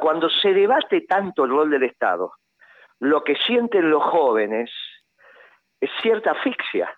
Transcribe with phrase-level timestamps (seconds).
[0.00, 2.32] Cuando se debate tanto el rol del Estado,
[3.00, 4.70] lo que sienten los jóvenes
[5.80, 6.92] es cierta asfixia,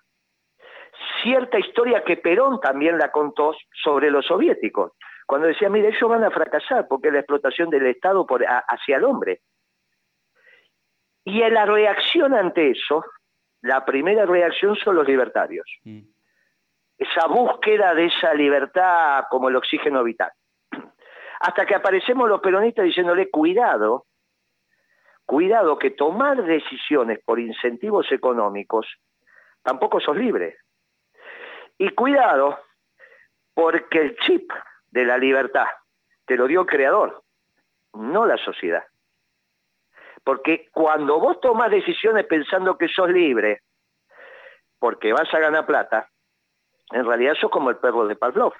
[1.22, 4.92] cierta historia que Perón también la contó sobre los soviéticos,
[5.26, 8.96] cuando decía, mire, ellos van a fracasar porque es la explotación del Estado por, hacia
[8.96, 9.40] el hombre.
[11.24, 13.04] Y en la reacción ante eso,
[13.62, 15.66] la primera reacción son los libertarios.
[15.84, 16.00] Mm.
[16.98, 20.32] Esa búsqueda de esa libertad como el oxígeno vital.
[21.42, 24.06] Hasta que aparecemos los peronistas diciéndole, cuidado,
[25.26, 28.86] cuidado que tomar decisiones por incentivos económicos
[29.60, 30.58] tampoco sos libre.
[31.78, 32.60] Y cuidado,
[33.54, 34.52] porque el chip
[34.92, 35.66] de la libertad
[36.26, 37.24] te lo dio el creador,
[37.94, 38.84] no la sociedad.
[40.22, 43.62] Porque cuando vos tomas decisiones pensando que sos libre,
[44.78, 46.08] porque vas a ganar plata,
[46.92, 48.54] en realidad sos como el perro de Pavlov.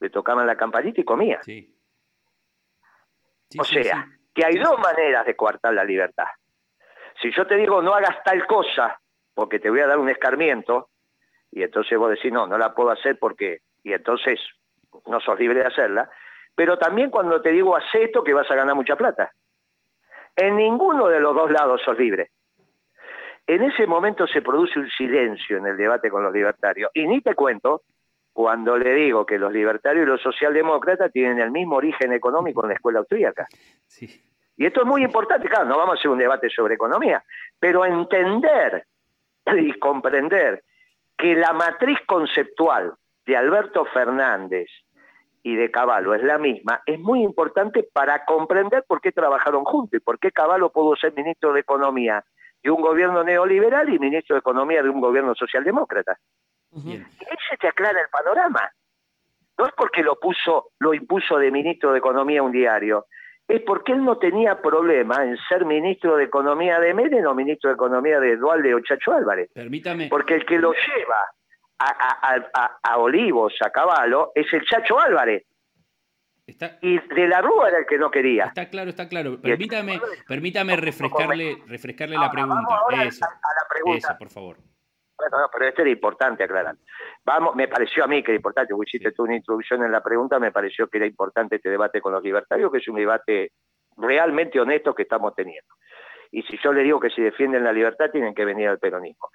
[0.00, 1.40] Le tocaban la campanita y comía.
[3.58, 6.26] O sea, que hay dos maneras de coartar la libertad.
[7.20, 8.98] Si yo te digo no hagas tal cosa
[9.34, 10.88] porque te voy a dar un escarmiento,
[11.50, 14.40] y entonces vos decís no, no la puedo hacer porque, y entonces
[15.06, 16.10] no sos libre de hacerla,
[16.54, 19.32] pero también cuando te digo haz esto que vas a ganar mucha plata.
[20.36, 22.30] En ninguno de los dos lados sos libre.
[23.46, 26.90] En ese momento se produce un silencio en el debate con los libertarios.
[26.94, 27.82] Y ni te cuento
[28.34, 32.70] cuando le digo que los libertarios y los socialdemócratas tienen el mismo origen económico en
[32.70, 33.46] la escuela austríaca.
[34.56, 37.24] Y esto es muy importante, claro, no vamos a hacer un debate sobre economía,
[37.60, 38.86] pero entender
[39.56, 40.64] y comprender
[41.16, 44.68] que la matriz conceptual de Alberto Fernández
[45.44, 50.00] y de Caballo es la misma, es muy importante para comprender por qué trabajaron juntos
[50.00, 52.24] y por qué Caballo pudo ser ministro de Economía
[52.64, 56.18] de un gobierno neoliberal y ministro de Economía de un gobierno socialdemócrata.
[56.74, 58.70] Y ahí se te aclara el panorama.
[59.56, 63.06] No es porque lo puso, lo impuso de ministro de Economía un diario,
[63.46, 67.68] es porque él no tenía problema en ser ministro de Economía de Menem o ministro
[67.70, 69.50] de Economía de Dualde o Chacho Álvarez.
[69.52, 70.08] Permítame.
[70.08, 71.20] Porque el que lo lleva
[71.78, 75.44] a, Olivos, a Caballo, es el Chacho Álvarez.
[76.80, 78.46] y de la Rúa era el que no quería.
[78.46, 79.40] Está claro, está claro.
[79.40, 82.78] Permítame, permítame refrescarle, refrescarle la pregunta.
[83.04, 84.08] Eso, la pregunta.
[84.08, 84.56] Eso, por favor.
[85.16, 86.76] Bueno, pero esto era importante aclarar.
[87.24, 90.02] Vamos, me pareció a mí que era importante, vos hiciste tú una introducción en la
[90.02, 93.52] pregunta, me pareció que era importante este debate con los libertarios, que es un debate
[93.96, 95.74] realmente honesto que estamos teniendo.
[96.32, 99.28] Y si yo le digo que si defienden la libertad, tienen que venir al peronismo.